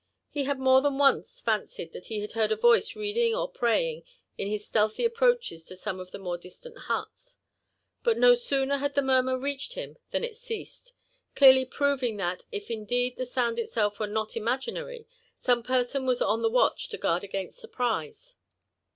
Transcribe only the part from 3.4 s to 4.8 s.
praying in his